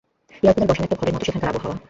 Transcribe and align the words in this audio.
Air cooler 0.43 0.69
বসানো 0.69 0.85
একটা 0.85 0.97
ঘরের 0.99 1.13
মতো 1.15 1.25
সেখানকার 1.25 1.49
আবহাওয়া। 1.51 1.77